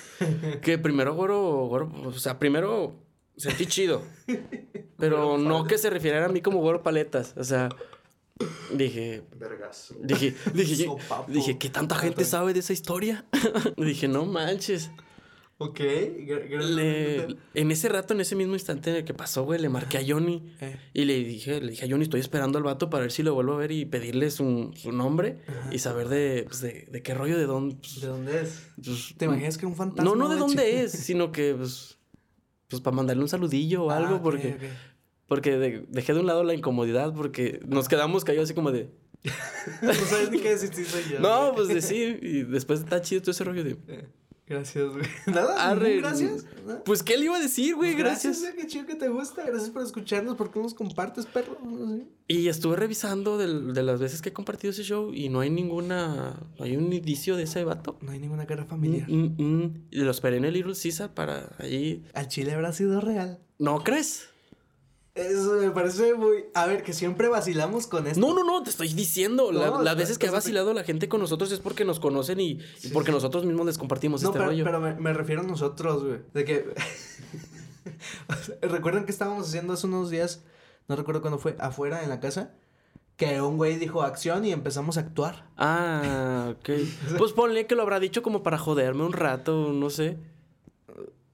[0.60, 3.09] Que primero, güero, güero, o sea, primero
[3.40, 4.02] sentí chido.
[4.98, 7.34] Pero no que se refiriera a mí como güero paletas.
[7.36, 7.70] O sea,
[8.74, 9.94] dije, Vergazo.
[10.02, 11.30] dije, dije, Sopapo.
[11.32, 13.24] dije, ¿qué tanta gente sabe de esa historia?
[13.76, 14.90] dije, no manches.
[15.62, 15.78] Ok.
[15.80, 19.98] Le- en ese rato, en ese mismo instante en el que pasó, güey, le marqué
[19.98, 20.54] a Johnny.
[20.60, 20.76] Eh.
[20.94, 23.34] Y le dije, le dije a Johnny, estoy esperando al vato para ver si lo
[23.34, 27.12] vuelvo a ver y pedirle su, su nombre y saber de, pues, de, de qué
[27.12, 27.76] rollo, de dónde.
[27.76, 28.68] pues, ¿De dónde es?
[28.82, 30.10] pues, ¿Te imaginas que era un fantasma?
[30.10, 30.78] No, no de dónde chico?
[30.78, 31.98] es, sino que, pues,
[32.70, 34.56] pues para mandarle un saludillo o Ah, algo, porque,
[35.26, 38.88] porque de- dejé de un lado la incomodidad, porque nos quedamos callados así como de,
[39.82, 41.20] no sabes ni qué decir, sí soy yo.
[41.20, 44.06] no, pues de sí, y después está chido todo ese rollo de, Eh,
[44.50, 45.04] Gracias, güey.
[45.26, 46.44] Nada, Arre, gracias.
[46.84, 47.94] pues, ¿qué le iba a decir, güey?
[47.94, 48.40] Gracias.
[48.40, 49.44] güey, Qué chido que te gusta.
[49.46, 50.34] Gracias por escucharnos.
[50.36, 51.56] ¿Por qué nos compartes, perro?
[51.64, 52.02] No sé.
[52.26, 55.50] Y estuve revisando del- de, las veces que he compartido ese show y no hay
[55.50, 57.96] ninguna, no hay un indicio de ese vato.
[58.02, 59.08] No hay ninguna cara familiar.
[59.08, 59.82] Mm, mm, mm.
[59.92, 62.04] Y lo esperé en el Little Caesar para ahí.
[62.12, 63.38] Al chile habrá sido real.
[63.60, 64.28] ¿No crees?
[65.20, 66.46] Eso me parece muy.
[66.54, 68.20] A ver, que siempre vacilamos con esto.
[68.20, 69.52] No, no, no, te estoy diciendo.
[69.52, 72.58] La- las veces que ha vacilado la gente con nosotros es porque nos conocen y,
[72.82, 74.64] y porque nosotros mismos les compartimos No, este pero, rollo.
[74.64, 76.20] pero me, me refiero a nosotros, güey.
[76.32, 76.74] De que.
[78.62, 80.42] ¿Recuerdan que estábamos haciendo hace unos días?
[80.88, 81.56] No recuerdo cuándo fue.
[81.58, 82.52] Afuera en la casa.
[83.16, 85.46] Que un güey dijo acción y empezamos a actuar.
[85.56, 86.70] Ah, ok.
[87.18, 90.16] Pues ponle que lo habrá dicho como para joderme un rato, no sé.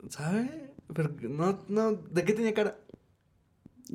[0.09, 0.73] ¿Sabe?
[0.93, 1.93] Pero no, no.
[1.93, 2.79] ¿De qué tenía cara?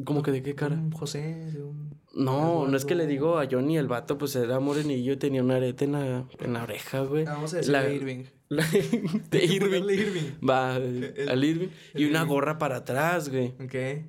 [0.05, 0.75] ¿Cómo que de qué cara?
[0.75, 1.99] Un José, de un.
[2.13, 5.41] No, no es que le digo a Johnny, el vato, pues era morenillo y tenía
[5.43, 7.25] un arete en la, en la oreja, güey.
[7.25, 8.23] Ah, Vamos a decir La- de Irving.
[8.49, 8.65] la-
[9.31, 9.83] de Irving.
[9.89, 10.47] Irving.
[10.47, 11.69] Va, El- al Irving.
[11.95, 12.29] Y una Irving.
[12.29, 13.53] gorra para atrás, güey.
[13.63, 14.05] Ok.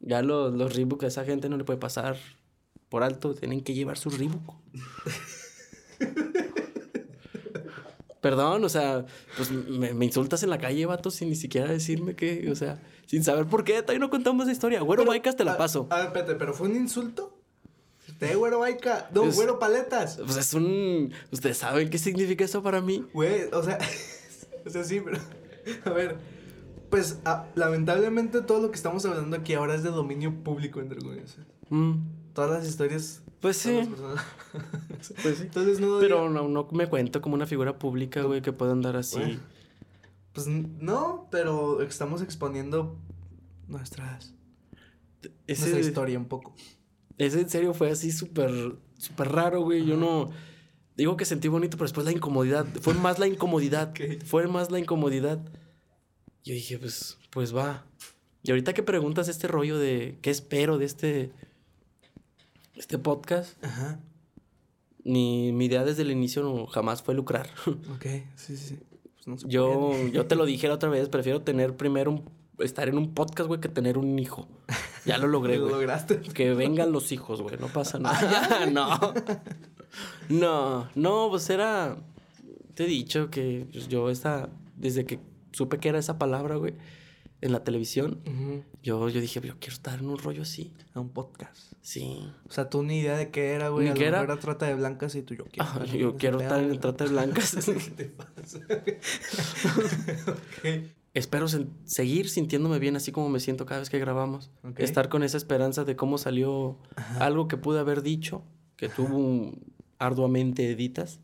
[0.00, 2.16] Ya los, los Reebok a esa gente no le puede pasar
[2.88, 3.34] por alto.
[3.34, 4.54] Tienen que llevar su Reebok.
[8.22, 9.04] Perdón, o sea,
[9.36, 12.80] pues me, me insultas en la calle, vato, sin ni siquiera decirme que, o sea,
[13.06, 14.80] sin saber por qué, todavía no contamos esa historia.
[14.80, 15.88] Güero Maicas te la a- paso.
[15.90, 17.38] A ver, espérate, ¿pero fue un insulto?
[18.18, 19.10] Te güero Baica.
[19.12, 20.16] No, Es- güero paletas.
[20.24, 21.12] Pues es un.
[21.32, 23.04] ¿Ustedes saben qué significa eso para mí?
[23.12, 23.78] Güey, o sea,
[24.66, 25.18] o sea, sí, pero.
[25.84, 26.16] A ver.
[26.88, 31.00] Pues ah, lamentablemente todo lo que estamos hablando aquí ahora es de dominio público, entre
[31.00, 31.36] comillas.
[31.70, 31.94] Mm,
[32.34, 33.90] Todas las historias Pues las sí.
[35.22, 35.42] Pues sí.
[35.42, 35.98] Entonces no.
[35.98, 39.18] Pero no, no me cuento como una figura pública, güey, que pueda andar así.
[39.18, 39.40] Bueno.
[40.32, 42.96] Pues no, pero estamos exponiendo
[43.68, 44.32] nuestras.
[45.46, 46.54] Ese, Nuestra historia un poco.
[47.18, 49.84] ese en serio fue así súper, súper raro, güey.
[49.84, 50.30] Yo no.
[50.96, 52.66] Digo que sentí bonito, pero después la incomodidad.
[52.80, 53.92] Fue más la incomodidad.
[54.24, 55.40] Fue más la incomodidad.
[56.44, 57.84] Yo dije, pues, pues va.
[58.42, 61.32] Y ahorita que preguntas este rollo de qué espero de este.
[62.74, 64.00] Este podcast, Ajá.
[65.04, 67.48] mi, mi idea desde el inicio no, jamás fue lucrar.
[67.94, 68.06] Ok,
[68.36, 68.78] sí, sí.
[69.24, 70.10] Pues no Yo, puede.
[70.12, 72.24] yo te lo dije la otra vez, prefiero tener primero un,
[72.58, 74.48] estar en un podcast, güey, que tener un hijo.
[75.04, 76.20] Ya lo logré, Lo lograste.
[76.20, 78.66] Que vengan los hijos, güey, no pasa nada.
[78.66, 78.98] no.
[80.28, 81.96] No, no, pues era.
[82.74, 84.48] Te he dicho que yo esta.
[84.76, 85.20] Desde que
[85.52, 86.74] supe que era esa palabra, güey,
[87.42, 88.20] en la televisión,
[88.82, 90.72] yo, yo dije, yo quiero estar en un rollo así.
[90.94, 91.72] A un podcast.
[91.82, 92.26] Sí.
[92.48, 93.88] O sea, tú ni idea de qué era, güey.
[93.88, 94.22] Ni qué era.
[94.22, 95.68] era trata de blancas y tú yo quiero.
[95.68, 97.54] Ah, yo quiero estar en el trata de blancas.
[97.66, 98.58] ¿Qué te pasa?
[100.28, 100.68] Ok.
[101.14, 101.46] Espero
[101.84, 104.50] seguir sintiéndome bien así como me siento cada vez que grabamos.
[104.78, 106.78] Estar con esa esperanza de cómo salió
[107.18, 108.42] algo que pude haber dicho,
[108.76, 111.20] que tú un- arduamente editas,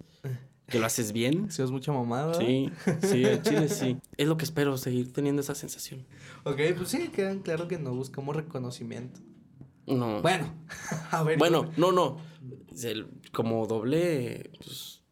[0.68, 1.50] que lo haces bien.
[1.50, 2.34] Si es mucha mamada.
[2.34, 2.70] Sí,
[3.02, 3.96] sí, al chile sí.
[4.16, 6.06] Es lo que espero, seguir teniendo esa sensación.
[6.44, 9.20] Ok, pues sí, quedan claro que no buscamos reconocimiento.
[9.86, 10.20] No.
[10.20, 10.52] Bueno,
[11.10, 11.38] a ver.
[11.38, 12.18] Bueno, no, no.
[13.32, 15.02] Como doble, pues,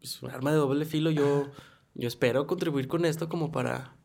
[0.00, 1.50] pues, un arma de doble filo, yo,
[1.94, 3.96] yo espero contribuir con esto como para,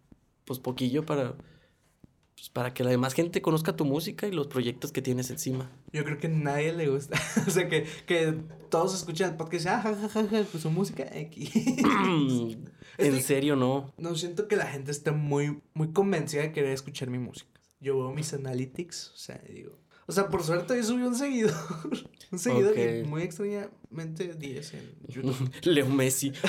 [0.45, 1.35] pues poquillo para,
[2.39, 5.69] pues, para que la demás gente conozca tu música y los proyectos que tienes encima.
[5.91, 7.19] Yo creo que a nadie le gusta.
[7.47, 8.33] o sea, que, que
[8.69, 11.51] todos escuchan el podcast y dicen, ah, ja, ja, ja, ja, pues su música X.
[11.55, 12.65] en
[12.97, 13.93] Estoy- serio, no.
[13.97, 17.49] no siento que la gente esté muy, muy convencida de querer escuchar mi música.
[17.81, 19.77] Yo veo mis analytics, o sea, digo.
[20.09, 21.53] O sea, por suerte hoy subí un seguidor.
[22.31, 23.07] un seguidor y Ok.
[23.07, 25.51] muy extrañamente 10 en YouTube.
[25.65, 26.33] Leo Messi.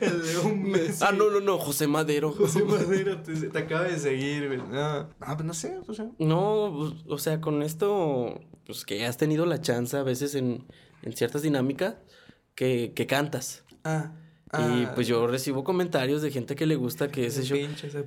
[0.00, 1.04] El León Messi.
[1.04, 2.32] ah, no, no, no, José Madero.
[2.32, 4.56] José Madero te, te acaba de seguir, güey.
[4.56, 6.08] No, no, pues no sé, o sea.
[6.18, 10.64] No, pues, o sea, con esto, pues que has tenido la chance a veces en,
[11.02, 11.96] en ciertas dinámicas
[12.54, 13.64] que, que cantas.
[13.84, 14.12] Ah.
[14.54, 17.58] y ah, pues yo recibo comentarios de gente que le gusta que ese show.
[17.58, 18.06] pinche, ese.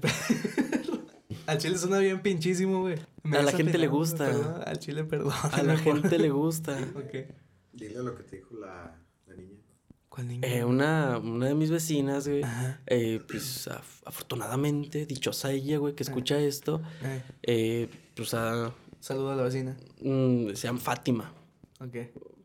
[1.52, 2.96] Al chile suena bien pinchísimo, güey.
[3.24, 4.26] Me A la gente le gusta.
[4.26, 5.34] perdón, Al chile, perdón.
[5.52, 6.78] A la gente le gusta.
[6.96, 7.16] Ok.
[7.74, 9.58] Dile lo que te dijo la, la niña.
[10.10, 10.42] ¿Cuál niño?
[10.48, 12.82] Eh, una, una de mis vecinas, güey, Ajá.
[12.88, 19.32] eh, pues af- afortunadamente, dichosa ella, güey, que escucha esto, Eh, eh, pues a, saludo
[19.32, 19.78] a la vecina.
[20.02, 21.32] mm, se llama Fátima.
[21.80, 21.96] Ok.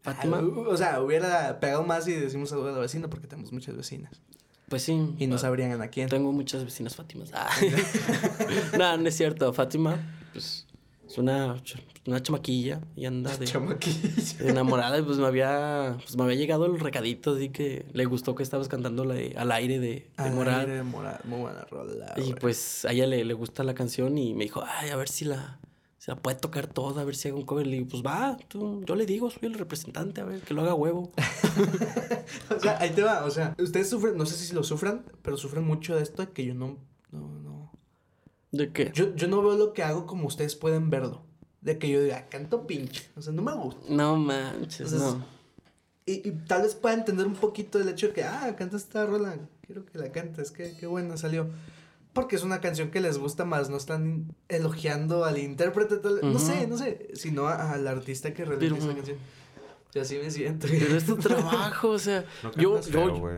[0.03, 0.38] Fátima.
[0.38, 3.77] Ah, o sea, hubiera pegado más y decimos saludo a la vecina porque tenemos muchas
[3.77, 4.21] vecinas.
[4.68, 5.14] Pues sí.
[5.18, 6.09] Y no ah, sabrían a quién.
[6.09, 7.31] Tengo muchas vecinas Fátimas.
[7.33, 7.48] Ah.
[8.79, 9.52] no, no es cierto.
[9.52, 9.98] Fátima,
[10.33, 10.66] pues,
[11.09, 11.62] es una,
[12.07, 14.38] una chamaquilla y anda de, Chamaquilla.
[14.40, 14.98] de enamorada.
[14.98, 18.42] Y pues me había, pues me había llegado el recadito así que le gustó que
[18.42, 22.12] estabas cantando la de- al aire de, de Al aire de Morat, Muy buena rola.
[22.16, 25.09] Y pues a ella le, le gusta la canción y me dijo, ay, a ver
[25.09, 25.61] si la,
[26.07, 27.66] si la puede tocar toda, a ver si hago un cover.
[27.66, 30.62] Le digo, pues va, tú, yo le digo, soy el representante, a ver, que lo
[30.62, 31.11] haga huevo.
[32.57, 33.25] O sea, ahí te va.
[33.25, 36.33] O sea, ustedes sufren, no sé si lo sufran, pero sufren mucho de esto de
[36.33, 36.79] que yo no.
[37.11, 37.73] No, no.
[38.51, 38.90] ¿De qué?
[38.95, 41.25] Yo, yo no veo lo que hago como ustedes pueden verlo.
[41.61, 43.11] De que yo diga, canto pinche.
[43.16, 43.81] O sea, no me gusta.
[43.88, 45.25] No manches, no.
[46.05, 49.07] Y, y tal vez pueda entender un poquito el hecho de que, ah, canta esta
[49.07, 51.49] rola, quiero que la cantes, qué, qué buena salió.
[52.16, 56.31] Porque es una canción que les gusta más, no están elogiando al intérprete, tal- no
[56.31, 56.38] Ujú.
[56.40, 59.18] sé, no sé, sino a- al artista que realiza Pero- esa canción.
[59.94, 60.66] Yo así me siento.
[60.68, 63.37] Pero es tu trabajo, o sea, No yo, yo, feo, güey.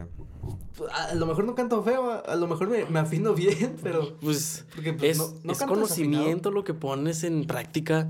[0.92, 4.16] A lo mejor no canto feo, a, a lo mejor me, me afino bien, pero...
[4.20, 8.06] pues, Porque pues, es, no, no es conocimiento lo que pones en práctica.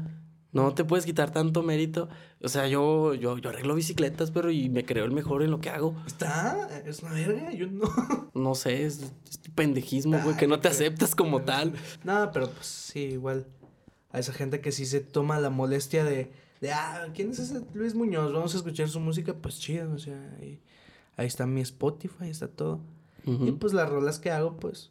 [0.52, 2.08] No te puedes quitar tanto mérito.
[2.42, 5.61] O sea, yo, yo, yo arreglo bicicletas, pero y me creo el mejor en lo
[5.61, 5.94] que hago.
[6.06, 7.87] Está, es una verga, yo no...
[8.34, 11.74] No sé, es, es tu pendejismo, güey, que no te qué- aceptas como tal.
[12.04, 13.46] Nada, pero pues sí, igual.
[14.11, 16.30] A esa gente que sí se toma la molestia de,
[16.61, 18.32] de ah, ¿quién es ese Luis Muñoz?
[18.32, 20.62] Vamos a escuchar su música, pues chido, o sea, ahí,
[21.16, 22.80] ahí está mi Spotify, ahí está todo.
[23.26, 24.90] Y pues las rolas que hago, pues,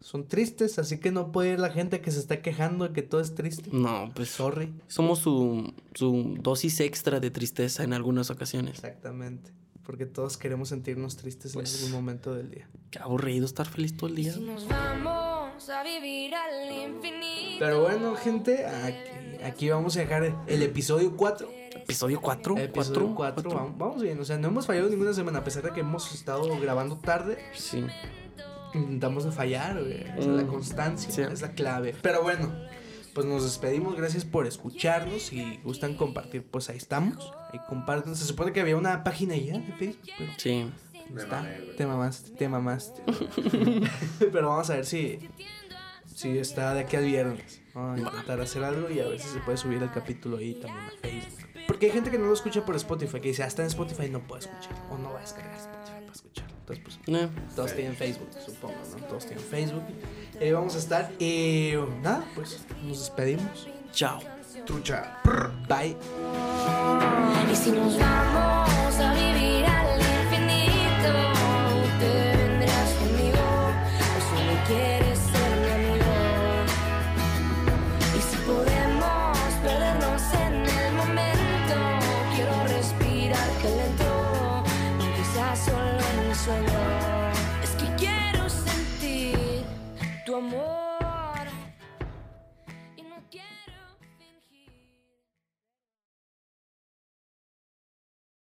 [0.00, 3.02] son tristes, así que no puede ir la gente que se está quejando de que
[3.02, 3.70] todo es triste.
[3.72, 4.72] No, pues Sorry.
[4.86, 8.74] somos su, su dosis extra de tristeza en algunas ocasiones.
[8.76, 9.50] Exactamente.
[9.82, 12.68] Porque todos queremos sentirnos tristes Pues- en algún momento del día.
[12.90, 14.32] Qué aburrido estar feliz todo el día.
[14.34, 17.56] Si nos vamos a vivir al infinito.
[17.58, 21.48] Pero bueno, gente, aquí, aquí vamos a dejar el episodio 4.
[21.74, 22.56] Episodio 4.
[22.58, 24.20] Episodio 4, vamos, vamos bien.
[24.20, 27.38] O sea, no hemos fallado ninguna semana, a pesar de que hemos estado grabando tarde.
[27.54, 27.82] Sí.
[28.74, 30.04] Intentamos no fallar, güey.
[30.18, 31.22] O sea, la Mm, constancia sí.
[31.22, 31.94] es la clave.
[32.02, 32.52] Pero bueno,
[33.14, 33.96] pues nos despedimos.
[33.96, 35.22] Gracias por escucharnos.
[35.22, 37.32] Si gustan compartir, pues ahí estamos.
[37.52, 38.14] Ahí comparten.
[38.16, 40.70] Se supone que había una página ya de Facebook, pero Sí.
[41.16, 41.36] está.
[41.42, 41.50] mamé.
[41.76, 43.02] Te mamaste, te mamaste.
[44.32, 45.18] pero vamos a ver si,
[46.14, 47.62] si está de aquí al viernes.
[47.74, 50.54] Vamos a intentar hacer algo y a ver si se puede subir el capítulo ahí
[50.54, 51.48] también a Facebook.
[51.66, 54.20] Porque hay gente que no lo escucha por Spotify, que dice, hasta en Spotify no
[54.26, 54.72] puedo escuchar.
[54.90, 55.77] O no va a descargar Spotify.
[56.70, 59.06] Entonces, pues Eh, todos tienen Facebook, supongo, ¿no?
[59.06, 59.82] Todos tienen Facebook.
[60.40, 61.10] Eh, vamos a estar.
[61.18, 63.68] Y nada, pues nos despedimos.
[63.92, 64.20] chao.
[64.66, 65.16] Trucha.
[65.66, 65.96] Bye.
[67.50, 69.57] Y si nos vamos a vivir